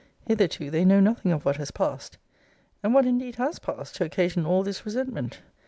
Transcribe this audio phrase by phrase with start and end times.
[0.25, 2.17] Hitherto they know nothing of what has passed.
[2.81, 5.43] And what indeed has passed to occasion all this resentment?